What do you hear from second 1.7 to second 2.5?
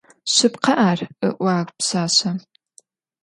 pşsaşsem.